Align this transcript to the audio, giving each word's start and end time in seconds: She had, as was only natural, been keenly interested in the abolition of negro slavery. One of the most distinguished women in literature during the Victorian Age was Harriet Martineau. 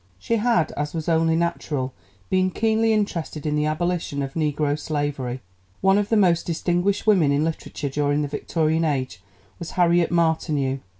She 0.17 0.37
had, 0.37 0.71
as 0.71 0.95
was 0.95 1.07
only 1.07 1.35
natural, 1.35 1.93
been 2.31 2.49
keenly 2.49 2.91
interested 2.91 3.45
in 3.45 3.55
the 3.55 3.67
abolition 3.67 4.23
of 4.23 4.33
negro 4.33 4.75
slavery. 4.79 5.41
One 5.81 5.99
of 5.99 6.09
the 6.09 6.17
most 6.17 6.43
distinguished 6.47 7.05
women 7.05 7.31
in 7.31 7.43
literature 7.43 7.87
during 7.89 8.23
the 8.23 8.27
Victorian 8.27 8.83
Age 8.83 9.21
was 9.59 9.69
Harriet 9.77 10.09
Martineau. 10.09 10.79